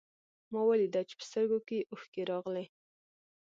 ما 0.51 0.59
وليده 0.69 1.01
چې 1.07 1.13
په 1.19 1.23
سترګو 1.29 1.59
کې 1.67 1.75
يې 1.79 1.87
اوښکې 1.91 2.21
راغلې. 2.31 2.65